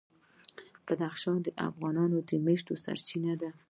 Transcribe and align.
بدخشان 0.85 1.37
د 1.43 1.47
افغانانو 1.67 2.17
د 2.29 2.29
معیشت 2.45 2.67
سرچینه 2.83 3.33
ده. 3.41 3.49